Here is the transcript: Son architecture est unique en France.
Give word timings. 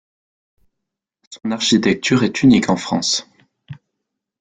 Son 1.29 1.51
architecture 1.51 2.23
est 2.23 2.41
unique 2.41 2.69
en 2.71 2.75
France. 2.75 3.29